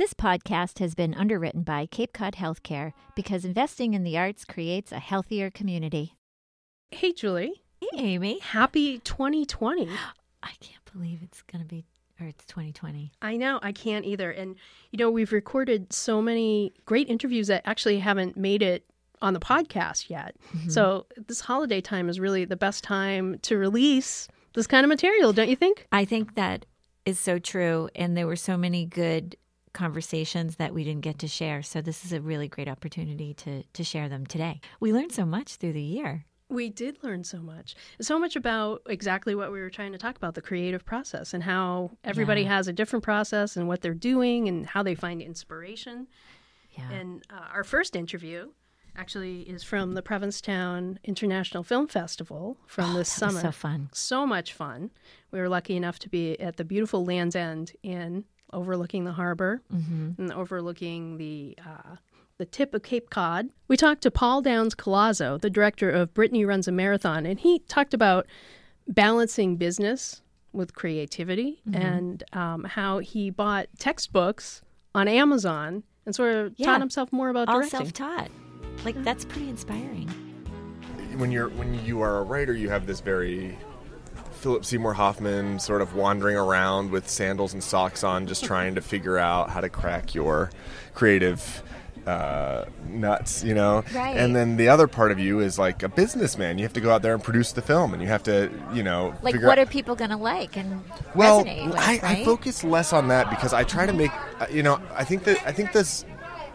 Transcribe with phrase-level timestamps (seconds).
[0.00, 4.92] This podcast has been underwritten by Cape Cod Healthcare because investing in the arts creates
[4.92, 6.16] a healthier community.
[6.90, 7.60] Hey, Julie.
[7.82, 8.38] Hey, Amy.
[8.38, 9.90] Happy 2020.
[10.42, 11.84] I can't believe it's going to be,
[12.18, 13.12] or it's 2020.
[13.20, 14.30] I know, I can't either.
[14.30, 14.56] And,
[14.90, 18.86] you know, we've recorded so many great interviews that actually haven't made it
[19.20, 20.34] on the podcast yet.
[20.56, 20.70] Mm-hmm.
[20.70, 25.34] So, this holiday time is really the best time to release this kind of material,
[25.34, 25.86] don't you think?
[25.92, 26.64] I think that
[27.04, 27.90] is so true.
[27.94, 29.36] And there were so many good
[29.72, 31.62] conversations that we didn't get to share.
[31.62, 34.60] So this is a really great opportunity to to share them today.
[34.80, 36.24] We learned so much through the year.
[36.48, 37.76] We did learn so much.
[38.00, 41.44] So much about exactly what we were trying to talk about the creative process and
[41.44, 42.56] how everybody Yeah.
[42.56, 46.08] has a different process and what they're doing and how they find inspiration.
[46.72, 46.90] Yeah.
[46.90, 48.50] And uh, our first interview
[48.96, 53.40] actually is from the Provincetown International Film Festival from this That was summer.
[53.40, 53.88] so fun.
[53.92, 54.90] So much fun.
[55.30, 59.62] We were lucky enough to be at the beautiful Land's End Inn overlooking the harbor
[59.72, 60.20] Mm-hmm.
[60.22, 61.96] and overlooking the uh,
[62.38, 63.50] the tip of Cape Cod.
[63.68, 67.58] We talked to Paul Downs Colaizzo, the director of Brittany Runs a Marathon, and he
[67.68, 68.26] talked about
[68.88, 71.82] balancing business with creativity Mm-hmm.
[71.82, 74.62] and um, how he bought textbooks
[74.94, 76.66] on Amazon and sort of Yeah.
[76.66, 77.78] taught himself more about All directing.
[77.92, 78.28] self-taught.
[78.84, 80.08] Like that's pretty inspiring.
[81.18, 83.56] when you're when you are a writer, you have this very
[84.40, 88.80] Philip Seymour Hoffman sort of wandering around with sandals and socks on, just trying to
[88.80, 90.50] figure out how to crack your
[90.94, 91.62] creative
[92.06, 93.84] uh, nuts, you know.
[93.94, 94.16] Right.
[94.16, 96.56] And then the other part of you is like a businessman.
[96.56, 98.82] You have to go out there and produce the film, and you have to, you
[98.82, 100.82] know, Like what out, are people going to like and
[101.14, 104.46] well, resonate with, I, I focus less on that because I try to make, uh,
[104.50, 106.06] you know, I think that I think this,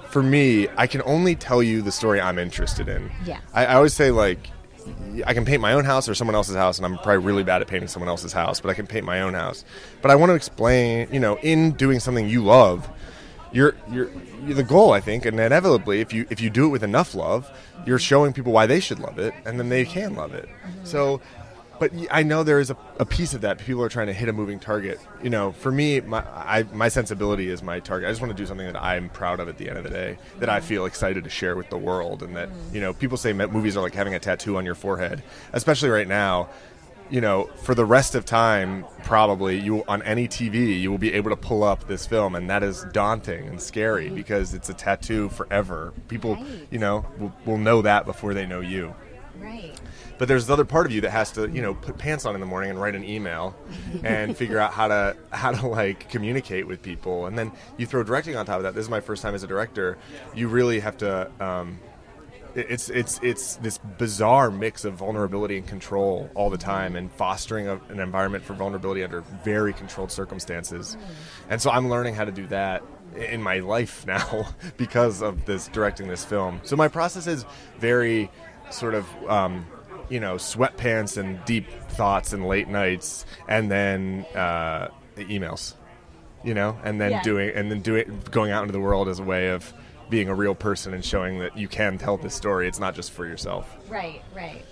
[0.09, 3.11] for me, I can only tell you the story I'm interested in.
[3.25, 3.41] Yeah.
[3.53, 4.49] I, I always say like,
[5.25, 7.61] I can paint my own house or someone else's house, and I'm probably really bad
[7.61, 9.63] at painting someone else's house, but I can paint my own house.
[10.01, 12.89] But I want to explain, you know, in doing something you love,
[13.51, 14.09] you're, you're,
[14.43, 17.15] you're the goal, I think, and inevitably, if you if you do it with enough
[17.15, 17.49] love,
[17.85, 20.49] you're showing people why they should love it, and then they can love it.
[20.83, 21.21] So,
[21.79, 23.57] but I know there is a, a piece of that.
[23.59, 24.99] People are trying to hit a moving target.
[25.23, 28.07] You know, for me, my I, my sensibility is my target.
[28.07, 29.89] I just want to do something that I'm proud of at the end of the
[29.89, 33.17] day, that I feel excited to share with the world, and that you know, people
[33.17, 36.49] say movies are like having a tattoo on your forehead, especially right now.
[37.07, 41.13] You know, for the rest of time, probably you on any TV, you will be
[41.13, 44.15] able to pull up this film, and that is daunting and scary mm-hmm.
[44.15, 45.93] because it's a tattoo forever.
[46.07, 46.67] People, Right.
[46.71, 48.95] you know, will, will know that before they know you.
[49.39, 49.79] Right.
[50.17, 52.35] But there's the other part of you that has to, you know, put pants on
[52.35, 53.55] in the morning and write an email
[54.03, 57.25] and figure out how to how to like communicate with people.
[57.25, 58.75] And then you throw directing on top of that.
[58.75, 59.97] This is my first time as a director.
[60.33, 61.31] You really have to.
[61.39, 61.79] Um,
[62.55, 67.67] it's it's it's this bizarre mix of vulnerability and control all the time, and fostering
[67.67, 70.95] a, an environment for vulnerability under very controlled circumstances.
[71.49, 72.81] And so I'm learning how to do that
[73.15, 74.47] in my life now
[74.77, 76.61] because of this directing this film.
[76.63, 77.45] So my process is
[77.77, 78.31] very
[78.69, 79.65] sort of um,
[80.09, 85.73] you know sweatpants and deep thoughts and late nights, and then uh, emails,
[86.43, 87.21] you know, and then Yeah.
[87.23, 89.73] doing and then doing going out into the world as a way of
[90.09, 92.67] being a real person and showing that you can tell this story.
[92.67, 93.75] It's not just for yourself.
[93.89, 94.63] Right, right.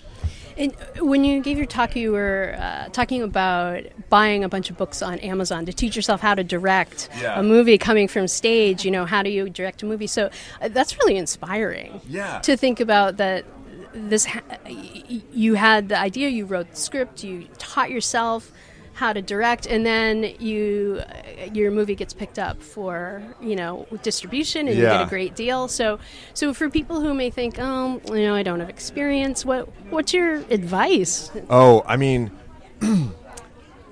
[0.56, 4.78] And when you gave your talk, you were uh, talking about buying a bunch of
[4.78, 7.40] books on Amazon to teach yourself how to direct Yeah.
[7.40, 8.86] a movie coming from stage.
[8.86, 10.06] You know, how do you direct a movie?
[10.06, 10.30] So
[10.62, 12.00] uh, that's really inspiring.
[12.08, 12.38] Yeah.
[12.42, 13.46] To think about that,
[13.94, 18.52] this ha- y- y- you had the idea, you wrote the script, you taught yourself
[18.96, 23.88] how to direct, and then you uh, your movie gets picked up for you know
[24.04, 25.68] distribution, and you get a great deal.
[25.68, 26.00] So,
[26.34, 30.14] so for people who may think, oh, you know, I don't have experience, what what's
[30.14, 31.32] your advice?
[31.50, 32.32] Oh, I mean,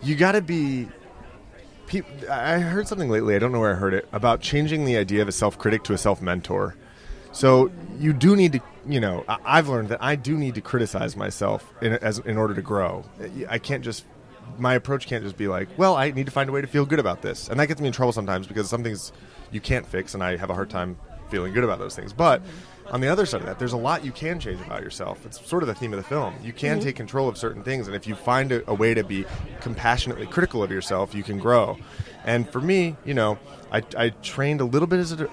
[0.03, 0.87] you got to be.
[2.29, 3.35] I heard something lately.
[3.35, 5.93] I don't know where I heard it about changing the idea of a self-critic to
[5.93, 6.75] a self-mentor.
[7.33, 7.69] So
[7.99, 11.15] you do need to, you know, I- I've learned that I do need to criticize
[11.15, 13.03] myself in, as in order to grow.
[13.49, 14.05] I can't just.
[14.57, 16.85] My approach can't just be like, well, I need to find a way to feel
[16.85, 19.13] good about this, and that gets me in trouble sometimes because some things
[19.51, 20.97] you can't fix, and I have a hard time
[21.29, 22.11] feeling good about those things.
[22.11, 22.41] But
[22.91, 25.25] on the other side of that, there's a lot you can change about yourself.
[25.25, 26.35] It's sort of the theme of the film.
[26.43, 26.85] You can mm-hmm.
[26.85, 29.25] take control of certain things, and if you find a, a way to be
[29.61, 31.77] compassionately critical of yourself, you can grow.
[32.25, 33.39] And for me, you know,
[33.71, 35.25] I, I trained a little bit as a,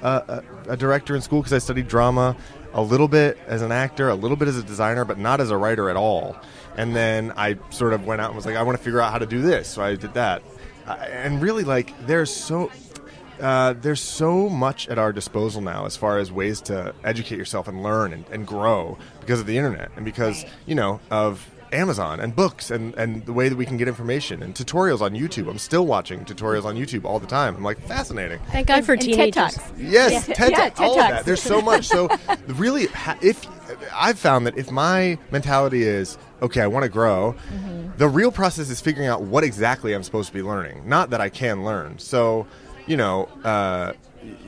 [0.69, 2.37] a, a director in school because I studied drama,
[2.73, 5.51] a little bit as an actor, a little bit as a designer, but not as
[5.51, 6.37] a writer at all.
[6.77, 9.11] And then I sort of went out and was like, I want to figure out
[9.11, 10.43] how to do this, so I did that.
[10.87, 12.71] Uh, and really, like, there's so
[13.41, 17.69] uh, there's so much at our disposal now as far as ways to educate yourself
[17.69, 22.21] and learn and, and grow because of the internet and because you know of Amazon
[22.21, 25.49] and books and, and the way that we can get information and tutorials on YouTube.
[25.51, 27.57] I'm still watching tutorials on YouTube all the time.
[27.57, 28.39] I'm like, fascinating.
[28.51, 29.33] Thank God for And TED.
[29.35, 29.59] Talks.
[29.79, 30.35] Yes, Yeah.
[30.35, 31.11] TED Yeah, TED all of Talks.
[31.13, 31.25] that.
[31.25, 31.87] There's so much.
[31.89, 32.09] So
[32.49, 32.85] really,
[33.23, 33.47] if
[33.95, 37.97] I've found that if my mentality is okay, I want to grow, Mm-hmm.
[37.99, 40.89] the real process is figuring out what exactly I'm supposed to be learning.
[40.89, 41.99] Not that I can learn.
[41.99, 42.47] So,
[42.87, 43.29] you know.
[43.45, 43.93] Uh,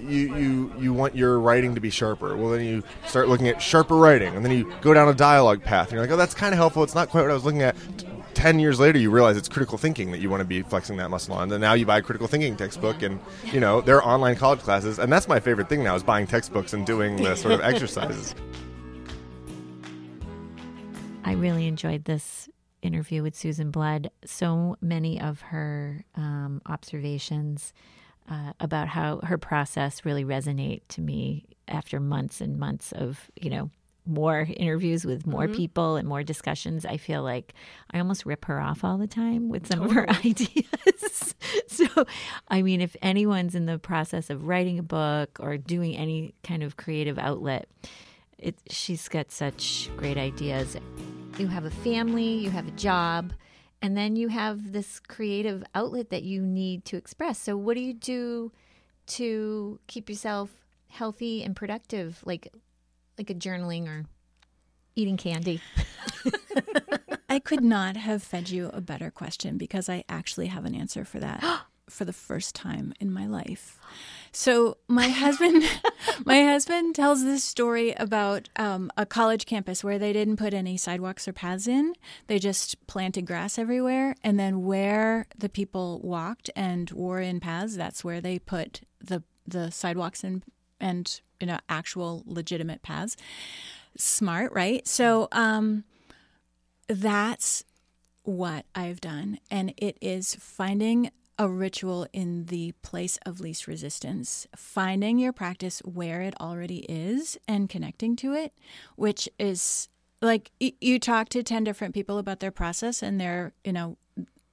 [0.02, 2.36] you, you you want your writing to be sharper.
[2.36, 5.62] Well, then you start looking at sharper writing, and then you go down a dialogue
[5.62, 6.82] path, and you're like, oh, that's kind of helpful.
[6.82, 7.76] It's not quite what I was looking at.
[7.98, 10.96] T- Ten years later, you realize it's critical thinking that you want to be flexing
[10.98, 11.50] that muscle on.
[11.50, 13.20] And now you buy a critical thinking textbook, and
[13.52, 16.26] you know there are online college classes, and that's my favorite thing now is buying
[16.26, 18.34] textbooks and doing the sort of exercises.
[21.24, 22.48] I really enjoyed this
[22.82, 24.10] interview with Susan Blood.
[24.24, 27.72] So many of her um, observations
[28.30, 33.50] uh, about how her process really resonate to me after months and months of, you
[33.50, 33.70] know,
[34.06, 36.86] more interviews with more people and more discussions.
[36.86, 37.54] I feel like
[37.90, 41.34] I almost rip her off all the time with some of her ideas.
[41.66, 41.86] so,
[42.48, 46.62] I mean, if anyone's in the process of writing a book or doing any kind
[46.62, 47.68] of creative outlet,
[48.38, 50.76] it, she's got such great ideas.
[51.38, 53.32] You have a family, you have a job,
[53.82, 57.38] and then you have this creative outlet that you need to express.
[57.38, 58.52] So, what do you do
[59.08, 60.50] to keep yourself
[60.88, 62.48] healthy and productive, like
[63.18, 64.06] like a journaling or
[64.96, 65.60] eating candy?
[67.28, 71.04] I could not have fed you a better question because I actually have an answer
[71.04, 71.42] for that
[71.90, 73.78] for the first time in my life.
[74.32, 75.64] So my husband,
[76.24, 80.76] my husband tells this story about um, a college campus where they didn't put any
[80.76, 81.94] sidewalks or paths in.
[82.28, 87.76] They just planted grass everywhere, and then where the people walked and wore in paths,
[87.76, 90.44] that's where they put the the sidewalks and
[90.80, 93.16] and you know actual legitimate paths.
[93.96, 94.86] Smart, right?
[94.86, 95.84] So um,
[96.86, 97.64] that's
[98.22, 99.38] what I've done.
[99.50, 105.80] And it is finding a ritual in the place of least resistance, finding your practice
[105.80, 108.52] where it already is and connecting to it,
[108.96, 109.88] which is
[110.20, 113.96] like you talk to 10 different people about their process and their, you know,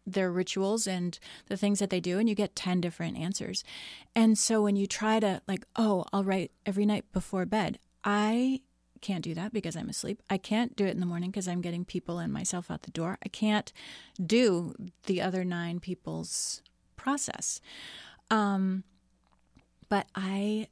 [0.06, 3.65] their rituals and the things that they do and you get 10 different answers.
[4.15, 7.79] And so when you try to like, oh, I'll write every night before bed.
[8.06, 8.62] I
[9.02, 10.22] can't do that because I'm asleep.
[10.30, 12.92] I can't do it in the morning because I'm getting people and myself out the
[12.92, 13.18] door.
[13.24, 13.72] I can't
[14.24, 14.74] do
[15.06, 16.62] the other nine people's
[16.96, 17.62] process.
[18.30, 18.84] Um,
[19.90, 20.68] but I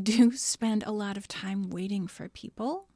[0.00, 2.86] do spend a lot of time waiting for people.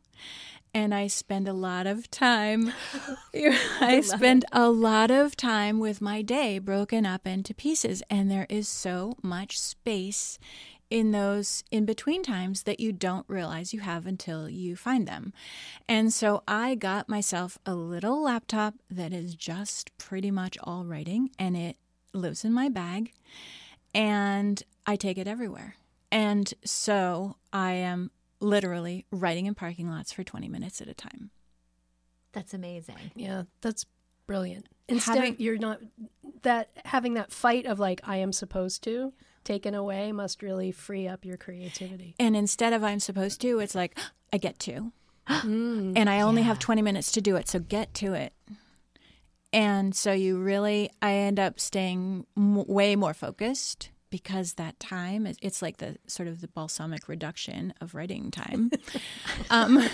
[0.74, 2.72] And I spend a lot of time,
[3.80, 8.02] I spend a lot of time with my day broken up into pieces.
[8.08, 10.38] And there is so much space
[10.92, 15.32] in those in between times that you don't realize you have until you find them.
[15.88, 21.30] And so I got myself a little laptop that is just pretty much all writing
[21.38, 21.78] and it
[22.12, 23.14] lives in my bag
[23.94, 25.76] and I take it everywhere.
[26.10, 31.30] And so I am literally writing in parking lots for 20 minutes at a time.
[32.32, 33.12] That's amazing.
[33.16, 33.86] Yeah, that's
[34.26, 34.66] brilliant.
[34.88, 35.80] Instead, Having- you're not
[36.42, 41.08] that having that fight of like I am supposed to taken away must really free
[41.08, 42.14] up your creativity.
[42.18, 43.98] And instead of I'm supposed to, it's like
[44.32, 44.92] I get to.
[45.28, 45.92] Mm.
[45.96, 48.32] and I only have 20 minutes to do it, so get to it.
[49.52, 55.26] And so you really, I end up staying m- way more focused because that time
[55.26, 58.70] is, it's like the sort of the balsamic reduction of writing time.
[59.50, 59.88] um,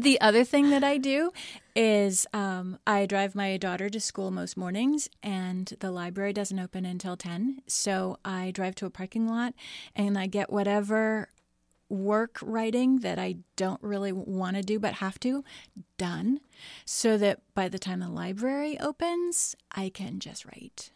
[0.00, 1.32] the other thing that I do
[1.74, 6.84] is um, I drive my daughter to school most mornings, and the library doesn't open
[6.84, 7.62] until 10.
[7.66, 9.54] So I drive to a parking lot
[9.94, 11.28] and I get whatever
[11.88, 15.44] work writing that I don't really want to do but have to
[15.98, 16.40] done
[16.86, 20.90] so that by the time the library opens, I can just write.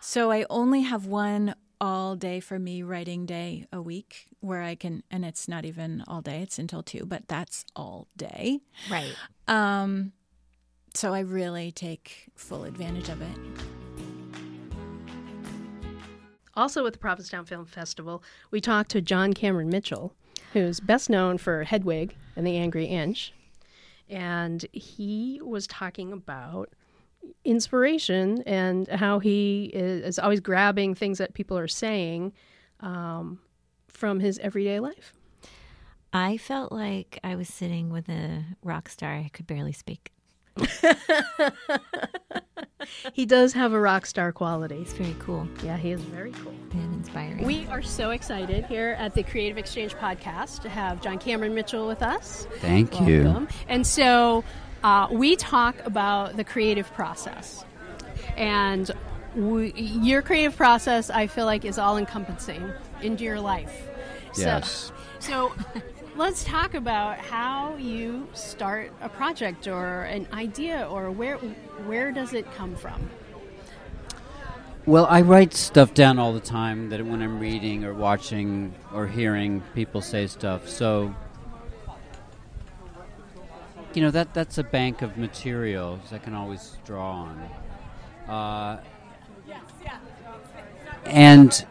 [0.00, 4.74] So I only have one all day for me writing day a week where I
[4.74, 8.60] can, and it's not even all day, it's until two, but that's all day.
[8.90, 9.14] Right.
[9.48, 10.12] Um,
[10.94, 13.38] so I really take full advantage of it.
[16.54, 20.12] Also, at the Provincetown Film Festival, we talked to John Cameron Mitchell,
[20.52, 23.32] who's best known for Hedwig and the Angry Inch.
[24.08, 26.70] And he was talking about
[27.44, 32.32] inspiration and how he is, is always grabbing things that people are saying
[32.80, 33.38] um,
[33.88, 35.12] from his everyday life.
[36.12, 39.12] I felt like I was sitting with a rock star.
[39.14, 40.10] I could barely speak.
[43.12, 44.76] He does have a rock star quality.
[44.76, 46.54] It's very cool Yeah, he is very cool.
[46.72, 47.44] and inspiring.
[47.44, 51.86] We are so excited here at the Creative Exchange podcast to have John Cameron Mitchell
[51.86, 52.46] with us.
[52.58, 53.24] Thank you.
[53.24, 53.48] Welcome.
[53.68, 54.42] And so
[54.82, 57.64] uh, we talk about the creative process.
[58.36, 58.90] And
[59.34, 62.72] we, your creative process, I feel like, is all encompassing
[63.02, 63.88] into your life.
[64.36, 64.92] Yes.
[65.18, 65.52] So, so
[66.16, 72.32] let's talk about how you start a project or an idea, or where where does
[72.32, 73.10] it come from?
[74.86, 79.06] Well, I write stuff down all the time that when I'm reading or watching or
[79.06, 80.68] hearing people say stuff.
[80.68, 81.14] So,
[83.94, 87.50] you know that that's a bank of materials I can always draw on.
[88.28, 88.80] Uh,
[91.04, 91.66] and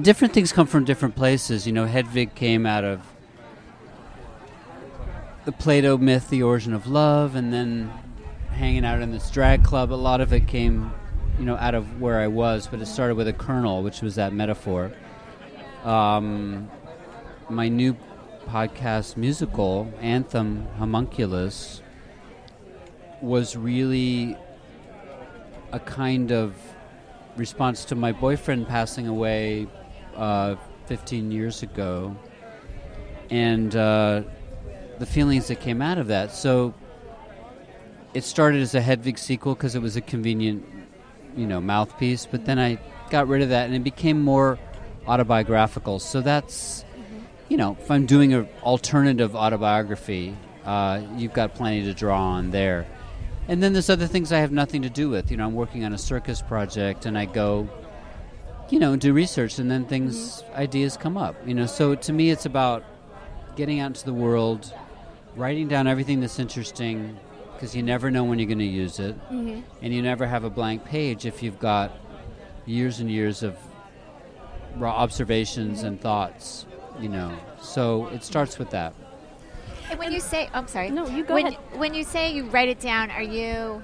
[0.00, 1.66] different things come from different places.
[1.66, 3.02] You know, Hedwig came out of
[5.44, 7.92] the Plato myth, The Origin of Love, and then
[8.50, 9.92] hanging out in this drag club.
[9.92, 10.92] A lot of it came,
[11.38, 14.14] you know, out of where I was, but it started with a kernel, which was
[14.14, 14.92] that metaphor.
[15.84, 16.70] Um,
[17.48, 17.96] my new
[18.48, 21.82] podcast musical, Anthem Homunculus,
[23.20, 24.36] was really
[25.72, 26.54] a kind of
[27.36, 29.66] response to my boyfriend passing away
[30.16, 30.56] uh,
[30.86, 32.16] 15 years ago,
[33.30, 34.22] and uh,
[34.98, 36.32] the feelings that came out of that.
[36.32, 36.74] So
[38.14, 40.64] it started as a Hedwig sequel because it was a convenient,
[41.36, 42.26] you know, mouthpiece.
[42.26, 42.78] But then I
[43.10, 44.58] got rid of that, and it became more
[45.06, 45.98] autobiographical.
[45.98, 46.84] So that's,
[47.52, 52.50] you know, if I'm doing an alternative autobiography, uh, you've got plenty to draw on
[52.50, 52.86] there.
[53.46, 55.30] And then there's other things I have nothing to do with.
[55.30, 57.68] You know, I'm working on a circus project, and I go,
[58.70, 61.36] you know, do research, and then things, ideas come up.
[61.46, 62.84] You know, so to me, it's about
[63.54, 64.72] getting out into the world,
[65.36, 67.18] writing down everything that's interesting,
[67.52, 69.60] because you never know when you're going to use it, Mm-hmm.
[69.82, 71.92] and you never have a blank page if you've got
[72.64, 73.58] years and years of
[74.78, 76.64] raw observations and thoughts.
[77.00, 78.94] You know, so it starts with that.
[79.90, 80.90] And when you say, oh, I'm sorry.
[80.90, 81.78] No, you go when, ahead.
[81.78, 83.82] When you say you write it down, are you?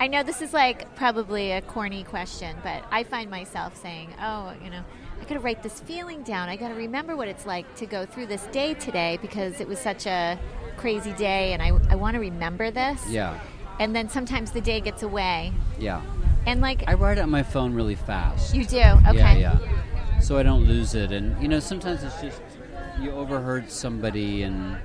[0.00, 4.52] I know this is like probably a corny question, but I find myself saying, "Oh,
[4.62, 4.84] you know,
[5.20, 6.48] I got to write this feeling down.
[6.48, 9.66] I got to remember what it's like to go through this day today because it
[9.66, 10.38] was such a
[10.76, 13.40] crazy day, and I, I want to remember this." Yeah,
[13.80, 16.00] And then sometimes the day gets away, yeah.
[16.46, 18.54] and like I write it on my phone really fast.
[18.54, 19.40] you do, okay.
[19.40, 20.20] Yeah, yeah.
[20.20, 22.40] So I don't lose it, and you know, sometimes it's just
[23.00, 24.76] you overheard somebody, and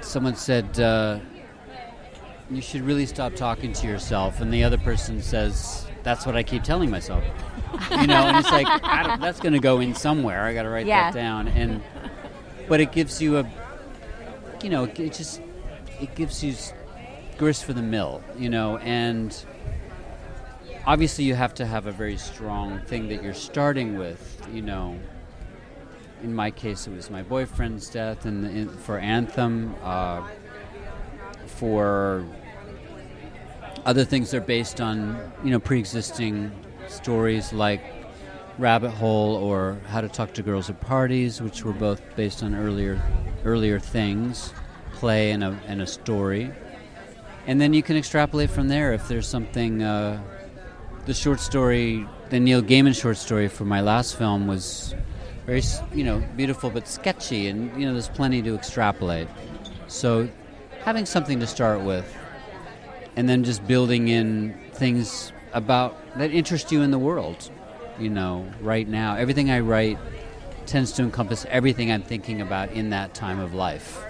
[0.00, 1.18] someone said uh,
[2.50, 6.42] you should really stop talking to yourself, and the other person says that's what I
[6.42, 7.22] keep telling myself.
[7.90, 8.66] you know, and it's like
[9.20, 10.42] that's going to go in somewhere.
[10.44, 11.10] I got to write Yeah.
[11.10, 11.82] that down, and
[12.68, 13.50] but it gives you a,
[14.62, 15.40] you know, it just
[16.00, 16.54] it gives you
[17.36, 19.36] grist for the mill, you know, and
[20.86, 24.98] obviously you have to have a very strong thing that you're starting with you know
[26.22, 30.26] in my case it was my boyfriend's death and in, for anthem uh,
[31.46, 32.24] for
[33.84, 36.50] other things that are based on you know pre-existing
[36.88, 37.82] stories like
[38.58, 42.54] rabbit hole or how to talk to girls at parties which were both based on
[42.54, 43.00] earlier
[43.44, 44.52] earlier things
[44.98, 46.50] play and a, and a story.
[47.46, 50.22] And then you can extrapolate from there if there's something uh,
[51.06, 54.94] the short story, the Neil Gaiman short story for my last film was
[55.48, 55.62] very,
[55.94, 59.26] you know, beautiful but sketchy, and you know, there's plenty to extrapolate.
[59.86, 60.28] So,
[60.84, 62.04] having something to start with,
[63.16, 67.50] and then just building in things about that interest you in the world,
[67.98, 69.16] you know, right now.
[69.16, 69.98] Everything I write
[70.66, 74.04] tends to encompass everything I'm thinking about in that time of life.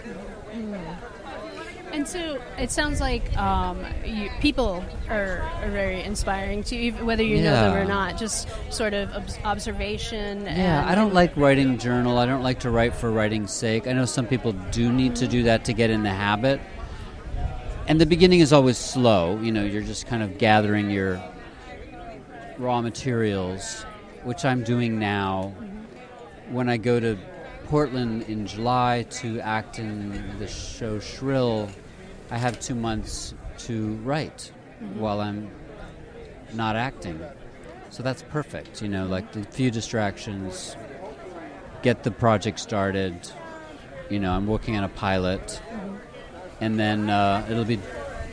[1.99, 7.25] And so it sounds like um, you, people are, are very inspiring to you, whether
[7.25, 8.17] you know them or not.
[8.17, 10.45] Just sort of obs- observation.
[10.45, 12.17] Yeah, I don't like writing journal.
[12.19, 13.89] I don't like to write for writing's sake.
[13.89, 16.61] I know some people do need to do that to get in the habit.
[17.89, 19.37] And the beginning is always slow.
[19.41, 21.21] You know, you're just kind of gathering your
[22.59, 23.83] raw materials,
[24.23, 25.53] which I'm doing now.
[26.51, 27.19] When I go to
[27.67, 31.69] Portland in July to act in the show Shrill,
[32.31, 35.01] I have two months to write mm-hmm.
[35.01, 35.51] while I'm
[36.55, 37.21] not acting.
[37.91, 40.77] So that's perfect, you know, like a few distractions,
[41.83, 43.31] get the project started.
[44.11, 45.97] You know, I'm working on a pilot, mm-hmm.
[46.61, 47.81] and then uh, it'll be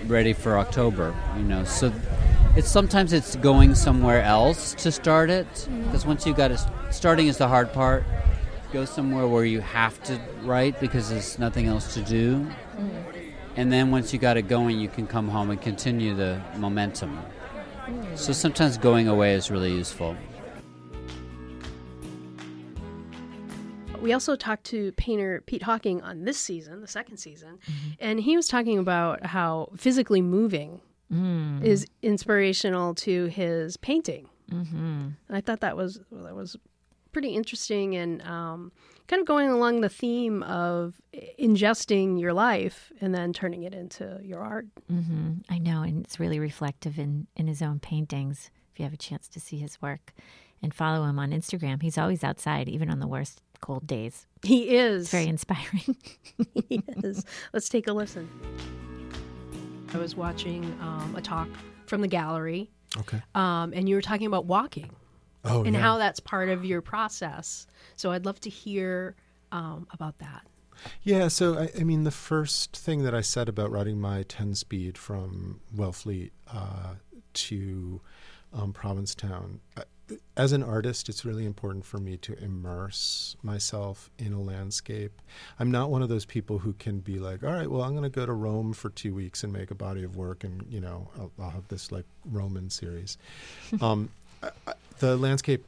[0.08, 1.16] ready for October.
[1.38, 1.92] You know, so
[2.56, 5.84] it's sometimes it's going somewhere else to start it mm-hmm.
[5.84, 6.60] because once you got it,
[6.92, 8.04] starting is the hard part.
[8.74, 12.46] Go somewhere where you have to write because there's nothing else to do,
[13.56, 17.20] and then once you got it going, you can come home and continue the momentum.
[18.16, 20.16] So sometimes going away is really useful.
[24.02, 27.90] we also talked to painter Pete Hocking on this season, the second season, Mm-hmm.
[28.00, 30.82] and he was talking about how physically moving
[31.14, 31.64] Mm.
[31.64, 34.28] is inspirational to his painting.
[34.52, 34.76] Mm-hmm.
[35.28, 36.56] And I thought that was that was
[37.12, 38.72] pretty interesting and um,
[39.08, 41.00] kind of going along the theme of
[41.40, 44.68] ingesting your life and then turning it into your art.
[44.88, 48.50] hmm I know, and it's really reflective in in his own paintings.
[48.74, 50.14] If you have a chance to see his work,
[50.62, 54.26] and follow him on Instagram, he's always outside, even on the worst cold days.
[54.44, 55.96] He is It's very inspiring.
[56.70, 57.24] he is.
[57.54, 58.28] Let's take a listen.
[59.94, 61.48] I was watching um, a talk
[61.86, 63.22] from the gallery, Okay.
[63.34, 64.90] um, and you were talking about walking
[65.46, 65.82] Oh, and yeah.
[65.82, 67.68] how that's part of your process.
[67.96, 69.16] So I'd love to hear
[69.52, 70.48] um, about that.
[71.04, 74.56] Yeah, so I, I mean, the first thing that I said about riding my 10
[74.56, 76.96] speed from Wellfleet uh,
[77.34, 78.02] to
[78.54, 79.84] um, Provincetown, uh,
[80.38, 85.20] as an artist, it's really important for me to immerse myself in a landscape.
[85.60, 88.04] I'm not one of those people who can be like, all right, well, I'm going
[88.04, 90.80] to go to Rome for two weeks and make a body of work, and, you
[90.80, 93.18] know, I'll, I'll have this like Roman series.
[93.82, 94.10] um,
[94.44, 95.66] I, I, the landscape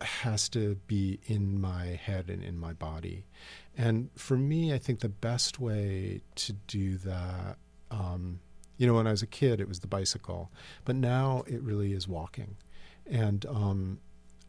[0.00, 3.26] has to be in my head and in my body.
[3.76, 7.58] And for me, I think the best way to do that,
[7.90, 8.40] um,
[8.76, 10.50] you know, when I was a kid, it was the bicycle,
[10.84, 12.56] but now it really is walking.
[13.06, 14.00] And, um,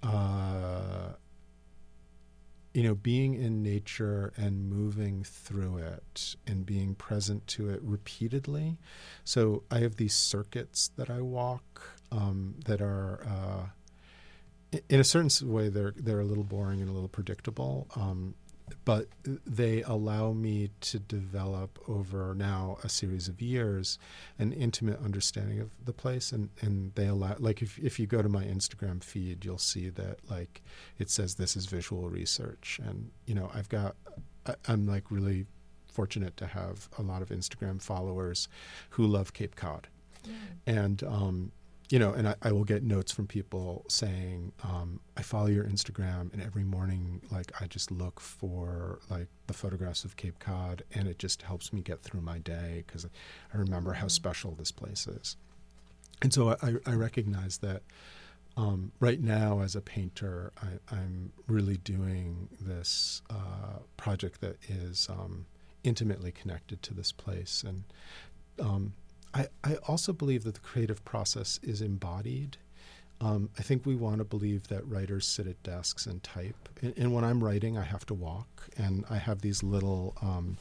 [0.02, 1.14] uh,
[2.74, 8.78] you know, being in nature and moving through it and being present to it repeatedly.
[9.26, 11.82] So I have these circuits that I walk
[12.12, 13.26] um, that are.
[13.28, 13.66] Uh,
[14.90, 18.36] in a certain way, they're they're a little boring and a little predictable, um,
[18.86, 19.08] but
[19.46, 24.00] they allow me to develop over now a series of years
[24.40, 28.22] an intimate understanding of the place, and, and they allow like if if you go
[28.22, 30.62] to my Instagram feed, you'll see that like
[31.00, 33.96] it says this is visual research, and you know I've got
[34.46, 35.46] I, I'm like really
[35.88, 38.48] fortunate to have a lot of Instagram followers
[38.92, 39.90] who love Cape Cod,
[40.66, 41.52] and um,
[41.92, 45.66] you know, and I, I will get notes from people saying, um, I follow your
[45.66, 50.84] Instagram, and every morning, like, I just look for like the photographs of Cape Cod,
[50.96, 54.72] and it just helps me get through my day because I remember how special this
[54.72, 55.36] place is.
[56.22, 57.84] And so I, I recognize that
[58.56, 65.10] um, right now, as a painter, I, I'm really doing this uh, project that is
[65.10, 65.46] um,
[65.84, 67.84] intimately connected to this place, and
[68.62, 68.94] um,
[69.34, 72.58] I, I also believe that the creative process is embodied.
[73.22, 76.70] Um, I think we want to believe that writers sit at desks and type.
[76.82, 80.58] And, and when I'm writing, I have to walk, and I have these little um,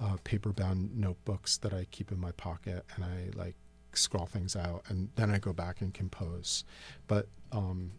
[0.00, 3.54] uh, paper-bound notebooks that I keep in my pocket, and I like
[3.92, 6.64] scrawl things out, and then I go back and compose.
[7.06, 7.92] But um,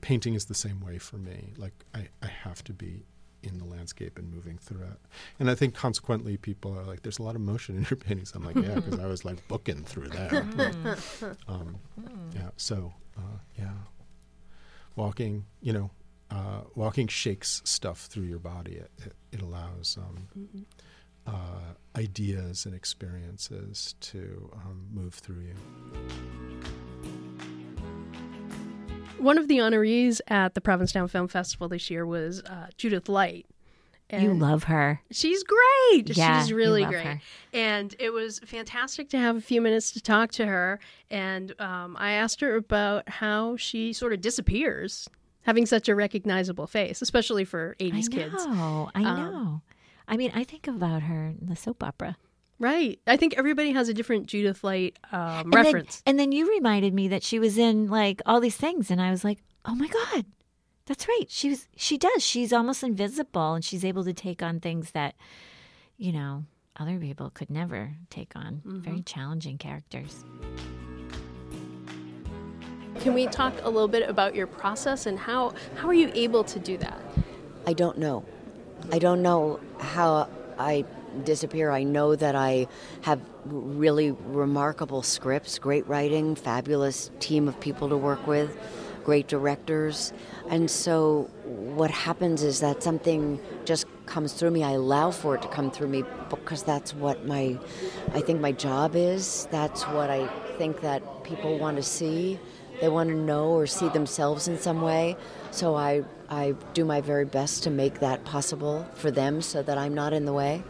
[0.00, 1.54] painting is the same way for me.
[1.56, 3.04] Like I, I have to be
[3.46, 4.98] in the landscape and moving through it.
[5.38, 8.32] And I think consequently, people are like, "There's a lot of motion in your paintings."
[8.34, 10.46] I'm like, "Yeah," because I was like booking through there.
[11.48, 11.76] um,
[12.34, 12.50] yeah.
[12.56, 13.72] So uh, yeah,
[14.96, 15.44] walking.
[15.60, 15.90] You know,
[16.30, 18.76] uh, walking shakes stuff through your body.
[18.76, 19.98] It it, it allows.
[20.00, 20.66] Um,
[21.26, 25.54] uh, ideas and experiences to um, move through you.
[29.18, 33.46] One of the honorees at the Provincetown Film Festival this year was uh, Judith Light.
[34.08, 35.00] And you love her.
[35.10, 36.16] She's great.
[36.16, 37.04] Yeah, She's really great.
[37.04, 37.20] her.
[37.52, 40.78] And it was fantastic to have a few minutes to talk to her.
[41.10, 45.08] And um, I asked her about how she sort of disappears,
[45.42, 48.46] having such a recognizable face, especially for 80s I kids.
[48.46, 48.90] know.
[48.94, 49.62] I Um, know.
[50.06, 52.16] I mean, I think about her in the soap opera
[52.58, 52.98] Right.
[53.06, 56.02] I think everybody has a different Judith Light um, And then- reference.
[56.06, 59.10] and then you reminded me that she was in like all these things, and I
[59.10, 60.24] was like, oh my god,
[60.86, 61.26] that's right.
[61.28, 61.68] She was.
[61.76, 62.22] She does.
[62.24, 65.14] She's almost invisible, and she's able to take on things that,
[65.98, 66.44] you know,
[66.78, 68.62] other people could never take on.
[68.64, 70.24] Very challenging characters.
[73.00, 76.42] Can we talk a little bit about your process and how, how are you able
[76.44, 76.98] to do that?
[77.66, 78.24] I don't know.
[78.92, 80.84] I don't know how I
[81.24, 81.70] disappear.
[81.70, 82.66] I know that I
[83.02, 88.56] have really remarkable scripts, great writing, fabulous team of people to work with,
[89.04, 90.12] great directors.
[90.48, 94.64] And so what happens is that something just comes through me.
[94.64, 97.58] I allow for it to come through me because that's what my
[98.14, 99.46] I think my job is.
[99.50, 102.38] That's what I think that people want to see.
[102.80, 105.16] They want to know or see themselves in some way.
[105.50, 109.78] So I I do my very best to make that possible for them so that
[109.78, 110.62] I'm not in the way.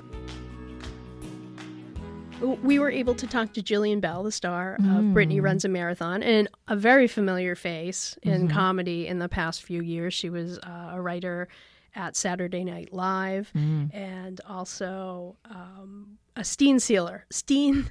[2.41, 6.23] We were able to talk to Jillian Bell, the star of Brittany Runs a Marathon,
[6.23, 10.13] and a very familiar face in comedy in the past few years.
[10.13, 11.49] She was uh, a writer
[11.95, 13.95] at Saturday Night Live, Mm.
[13.95, 17.25] and also um, a Steen Sealer.
[17.31, 17.91] Steen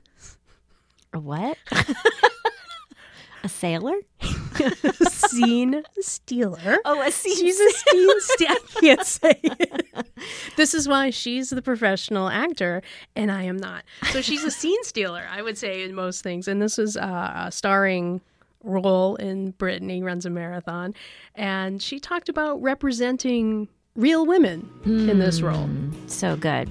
[1.11, 1.57] A what?
[3.43, 3.95] a sailor?
[5.09, 6.77] Scene Stealer.
[6.85, 8.55] Oh, a scene She's a scene stealer.
[8.75, 10.07] I can't say it.
[10.55, 12.81] This is why she's the professional actor
[13.15, 13.83] and I am not.
[14.11, 16.47] So she's a scene stealer, I would say, in most things.
[16.47, 18.21] And this is uh, a starring
[18.63, 20.93] role in Brittany Runs a Marathon.
[21.35, 25.69] And she talked about representing real women in this role.
[26.07, 26.69] So good.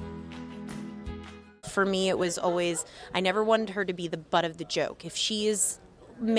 [1.71, 4.65] for me it was always i never wanted her to be the butt of the
[4.65, 5.84] joke if she is ma-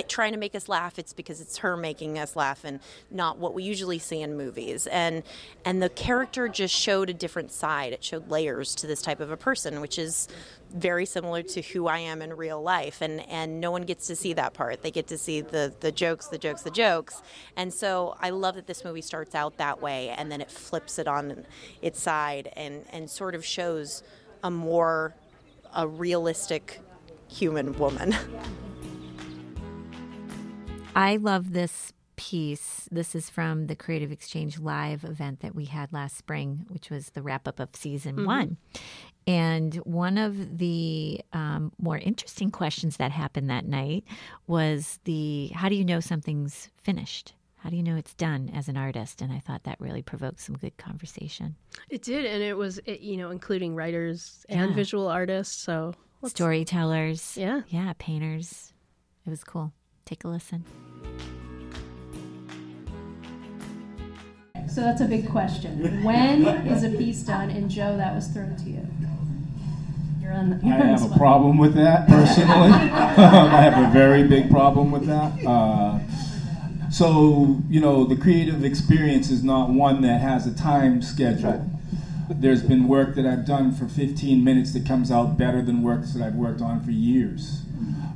[0.07, 2.79] trying to make us laugh it's because it's her making us laugh and
[3.11, 4.88] not what we usually see in movies.
[4.88, 5.23] And
[5.63, 7.93] and the character just showed a different side.
[7.93, 10.27] It showed layers to this type of a person which is
[10.73, 13.01] very similar to who i am in real life.
[13.01, 14.81] And and no one gets to see that part.
[14.81, 17.21] They get to see the the jokes the jokes the jokes.
[17.55, 20.99] And so i love that this movie starts out that way and then it flips
[20.99, 21.45] it on
[21.81, 24.03] its side and and sort of shows
[24.43, 25.15] a more
[25.73, 26.79] a realistic
[27.27, 28.15] human woman.
[30.95, 32.88] I love this piece.
[32.91, 37.10] This is from the Creative Exchange live event that we had last spring, which was
[37.10, 38.58] the wrap up of season one.
[39.27, 44.05] And one of the um, more interesting questions that happened that night
[44.47, 47.34] was the how do you know something's finished?
[47.58, 49.21] How do you know it's done as an artist?
[49.21, 51.55] And I thought that really provoked some good conversation.
[51.89, 54.75] It did, and it was, it, you know, including writers and Yeah.
[54.75, 55.55] visual artists.
[55.63, 57.36] So Storytellers.
[57.36, 57.62] Yeah.
[57.67, 58.71] Yeah, painters.
[59.25, 59.73] It was cool.
[60.05, 60.63] Take a listen.
[64.69, 66.03] So that's a big question.
[66.03, 67.49] When is a piece done?
[67.49, 68.87] And Joe, that was thrown to you.
[70.21, 70.49] You're on.
[70.51, 71.17] The, I you're on the have a spot.
[71.17, 72.49] problem with that personally.
[72.51, 75.45] I have a very big problem with that.
[75.45, 75.99] Uh,
[76.91, 81.69] so, you know, the creative experience is not one that has a time schedule.
[82.29, 86.13] There's been work that I've done for 15 minutes that comes out better than works
[86.13, 87.61] that I've worked on for years.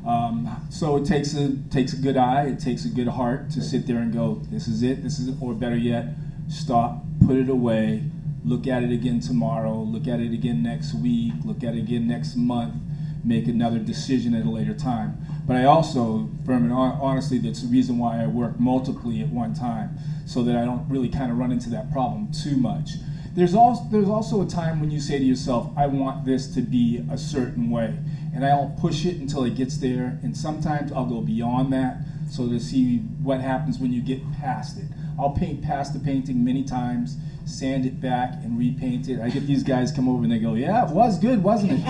[0.05, 3.61] Um, so it takes a takes a good eye, it takes a good heart to
[3.61, 6.05] sit there and go, this is it, this is it, or better yet,
[6.47, 8.03] stop, put it away,
[8.45, 12.07] look at it again tomorrow, look at it again next week, look at it again
[12.07, 12.75] next month,
[13.23, 15.17] make another decision at a later time.
[15.45, 19.53] But I also, Furman, hon- honestly, that's the reason why I work multiply at one
[19.53, 22.91] time, so that I don't really kind of run into that problem too much.
[23.35, 26.61] There's also there's also a time when you say to yourself, I want this to
[26.61, 27.95] be a certain way,
[28.33, 31.97] and I'll push it until it gets there, and sometimes I'll go beyond that,
[32.29, 34.85] so to see what happens when you get past it.
[35.19, 39.19] I'll paint past the painting many times, sand it back, and repaint it.
[39.19, 41.83] I get these guys come over and they go, "Yeah, it was good, wasn't it?"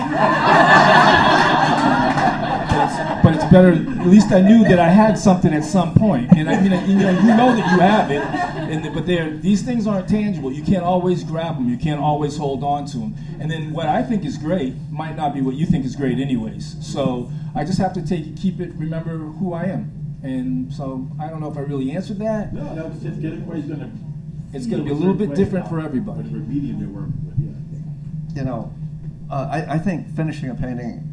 [3.22, 3.72] but, it's, better.
[3.72, 6.96] At least I knew that I had something at some point, and I mean, you
[6.96, 8.22] know, you know that you have it.
[8.70, 10.52] And but they're, these things aren't tangible.
[10.52, 11.68] You can't always grab them.
[11.68, 13.16] You can't always hold on to them.
[13.40, 16.18] And then what I think is great might not be what you think is great,
[16.18, 16.76] anyways.
[16.80, 20.18] So I just have to take it, keep it, remember who I am.
[20.22, 22.52] And so I don't know if I really answered that.
[22.52, 23.90] No, no, it's just getting where he's gonna.
[24.52, 26.22] It's going to be a little bit different for everybody.
[26.22, 28.40] Whatever medium you're working with, yeah.
[28.40, 28.74] you know,
[29.30, 31.09] uh, I, I think finishing a painting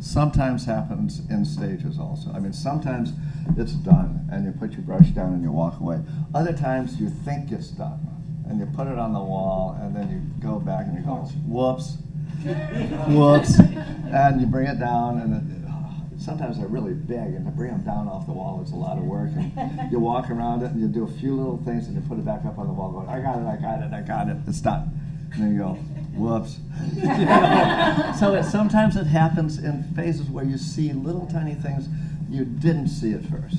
[0.00, 2.30] sometimes happens in stages also.
[2.32, 3.12] I mean, sometimes
[3.56, 6.00] it's done and you put your brush down and you walk away.
[6.34, 8.00] Other times you think it's done
[8.48, 11.16] and you put it on the wall and then you go back and you go,
[11.46, 11.98] whoops,
[13.08, 17.50] whoops, and you bring it down and it, uh, sometimes they're really big and to
[17.50, 19.52] bring them down off the wall is a lot of work and
[19.92, 22.24] you walk around it and you do a few little things and you put it
[22.24, 24.36] back up on the wall going, I got it, I got it, I got it,
[24.46, 24.90] it's done.
[25.34, 25.78] And then you go,
[26.18, 26.58] whoops.
[28.18, 31.88] so it, sometimes it happens in phases where you see little tiny things
[32.28, 33.58] you didn't see at first.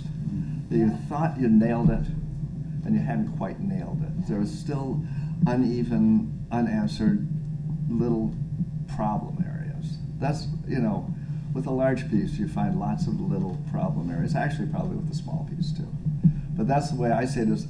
[0.69, 2.05] That you thought you nailed it
[2.85, 4.27] and you hadn't quite nailed it.
[4.27, 5.01] There was still
[5.47, 7.27] uneven, unanswered
[7.89, 8.33] little
[8.95, 9.97] problem areas.
[10.19, 11.13] That's, you know,
[11.53, 14.35] with a large piece, you find lots of little problem areas.
[14.35, 15.87] Actually, probably with a small piece too.
[16.55, 17.67] But that's the way I see it is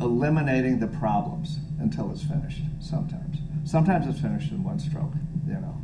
[0.00, 3.31] eliminating the problems until it's finished sometimes.
[3.64, 5.12] Sometimes it's finished in one stroke,
[5.46, 5.76] you know.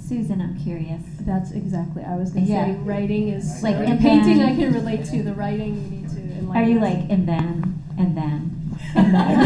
[0.00, 1.02] Susan, I'm curious.
[1.20, 2.02] That's exactly.
[2.04, 2.64] I was going to Yeah.
[2.66, 4.38] say writing is Like, the and painting.
[4.38, 5.74] then- I can relate to the writing.
[5.76, 6.56] You need to enlighten.
[6.56, 6.82] Are you us.
[6.82, 9.38] like, and then, and then, and then?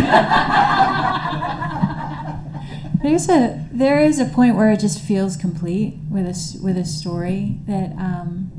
[3.02, 6.76] There's a there is a point where it just feels complete with a s- with
[6.76, 8.50] a story that, um,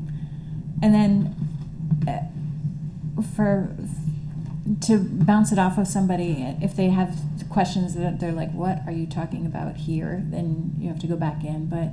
[0.80, 1.34] and then
[2.06, 2.22] uh,
[3.34, 3.68] for
[4.82, 7.16] to bounce it off of somebody if they have
[7.48, 11.16] questions that they're like, "What are you talking about here?" Then you have to go
[11.16, 11.66] back in.
[11.66, 11.90] But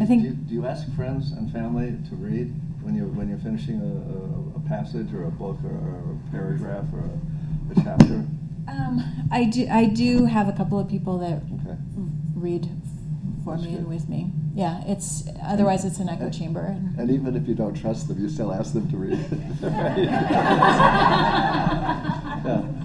[0.00, 3.28] I think Do you, do you ask friends and family to read when you when
[3.28, 7.84] you're finishing a, a, a passage or a book or, a paragraph or a, a
[7.84, 8.24] chapter?
[8.66, 9.68] Um, I do.
[9.70, 11.42] I do have a couple of people that
[12.34, 12.68] read
[13.44, 14.32] for me and with me.
[14.54, 16.76] Yeah, it's otherwise it's an echo chamber.
[16.98, 19.18] And even if you don't trust them, you still ask them to read.
[19.62, 19.70] yeah,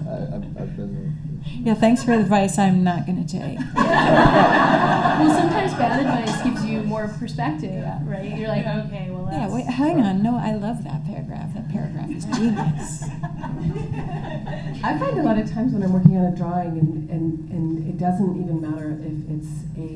[0.08, 1.16] I, I've, I've been.
[1.62, 2.58] Yeah, thanks for the advice.
[2.58, 3.58] I'm not going to take.
[3.74, 8.36] well, sometimes bad advice gives you more perspective, right?
[8.36, 10.22] You're like, okay, well, Yeah, wait, hang on.
[10.22, 11.54] No, I love that paragraph.
[11.54, 13.04] That paragraph is genius.
[14.82, 17.88] I find a lot of times when I'm working on a drawing, and, and, and
[17.88, 19.88] it doesn't even matter if it's a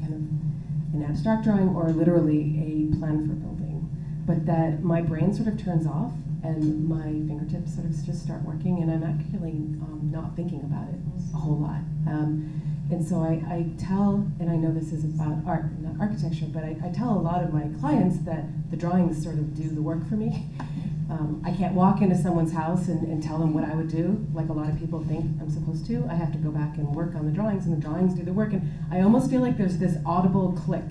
[0.00, 3.90] kind of an abstract drawing or literally a plan for building,
[4.26, 6.12] but that my brain sort of turns off
[6.44, 10.88] and my fingertips sort of just start working, and I'm actually um, not thinking about
[10.88, 11.00] it
[11.32, 11.80] a whole lot.
[12.06, 16.46] Um, and so I, I tell, and I know this is about art, not architecture,
[16.46, 19.68] but I, I tell a lot of my clients that the drawings sort of do
[19.68, 20.46] the work for me.
[21.10, 24.26] Um, I can't walk into someone's house and, and tell them what I would do,
[24.32, 26.06] like a lot of people think I'm supposed to.
[26.10, 28.32] I have to go back and work on the drawings, and the drawings do the
[28.32, 28.52] work.
[28.52, 30.84] And I almost feel like there's this audible click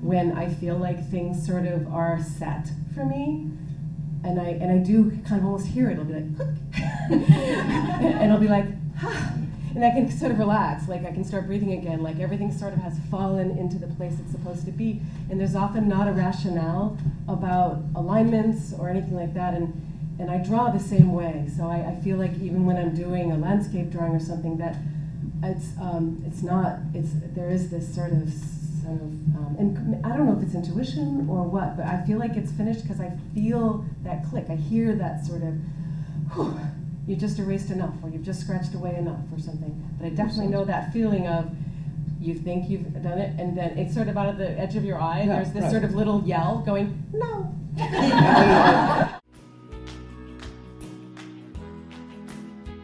[0.00, 3.50] when I feel like things sort of are set for me.
[4.22, 5.94] And I, and I do kind of almost hear it.
[5.94, 6.48] It'll be like, click.
[7.10, 9.34] and I'll be like, ha.
[9.74, 12.72] And I can sort of relax, like I can start breathing again, like everything sort
[12.72, 15.00] of has fallen into the place it's supposed to be.
[15.30, 19.54] And there's often not a rationale about alignments or anything like that.
[19.54, 19.74] And,
[20.18, 21.48] and I draw the same way.
[21.56, 24.76] So I, I feel like even when I'm doing a landscape drawing or something, that
[25.42, 28.30] it's, um, it's not, it's, there is this sort of,
[28.82, 32.18] sort of um, and I don't know if it's intuition or what, but I feel
[32.18, 34.46] like it's finished because I feel that click.
[34.50, 35.54] I hear that sort of,
[36.34, 36.58] whew,
[37.10, 39.84] you just erased enough or you've just scratched away enough or something.
[39.98, 41.50] But I definitely know that feeling of
[42.20, 44.84] you think you've done it and then it's sort of out of the edge of
[44.84, 45.24] your eye.
[45.24, 45.72] Yeah, There's this right.
[45.72, 47.52] sort of little yell going, no.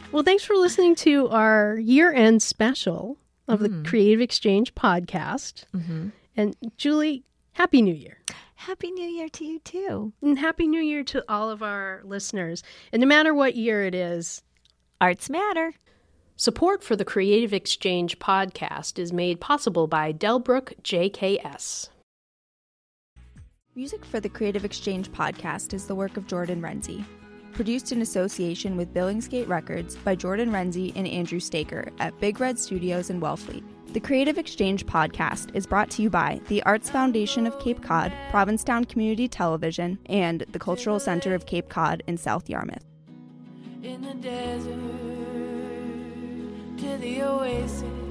[0.09, 3.83] Well, thanks for listening to our year end special of the mm-hmm.
[3.83, 5.65] Creative Exchange podcast.
[5.75, 6.07] Mm-hmm.
[6.35, 8.21] And Julie, Happy New Year.
[8.57, 10.13] Happy New Year to you too.
[10.21, 12.63] And Happy New Year to all of our listeners.
[12.91, 14.41] And no matter what year it is,
[14.99, 15.75] arts matter.
[16.35, 21.89] Support for the Creative Exchange podcast is made possible by Delbrook JKS.
[23.75, 27.05] Music for the Creative Exchange podcast is the work of Jordan Renzi.
[27.53, 32.57] Produced in association with Billingsgate Records by Jordan Renzi and Andrew Staker at Big Red
[32.57, 33.63] Studios in Wellfleet.
[33.97, 38.13] The Creative Exchange podcast is brought to you by the Arts Foundation of Cape Cod,
[38.29, 42.85] Provincetown Community Television, and the Cultural Center of Cape Cod in South Yarmouth.
[43.81, 44.77] in the desert
[46.77, 48.06] to the oasis.